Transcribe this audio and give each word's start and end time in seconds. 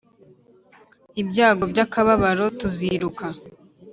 ibyago 1.21 1.63
by'akababaro 1.71 2.45
tuziruka. 2.59 3.25